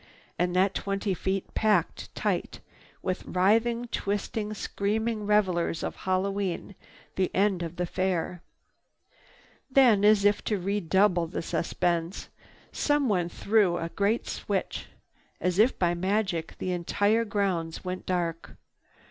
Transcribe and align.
And 0.39 0.55
that 0.55 0.73
twenty 0.73 1.13
feet 1.13 1.53
packed 1.53 2.15
tight 2.15 2.59
with 3.03 3.23
writhing, 3.23 3.85
twisting, 3.91 4.51
screaming 4.55 5.27
revelers 5.27 5.83
of 5.83 5.95
Hallowe'en, 5.95 6.73
the 7.17 7.29
end 7.35 7.61
of 7.61 7.75
the 7.75 7.85
Fair! 7.85 8.41
Then, 9.69 10.03
as 10.03 10.25
if 10.25 10.43
to 10.45 10.57
redouble 10.57 11.27
the 11.27 11.43
suspense, 11.43 12.29
someone 12.71 13.29
threw 13.29 13.77
a 13.77 13.89
great 13.89 14.25
switch. 14.27 14.87
As 15.39 15.59
if 15.59 15.77
by 15.77 15.93
magic, 15.93 16.55
the 16.57 16.71
entire 16.71 17.23
grounds 17.23 17.85
went 17.85 18.07
dark. 18.07 18.55